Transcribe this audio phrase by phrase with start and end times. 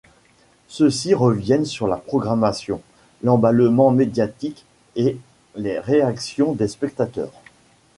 [0.67, 2.81] Ceux-ci reviennent sur la programmation,
[3.21, 5.15] l'emballement médiatique et
[5.55, 7.33] les réactions des spectateurs.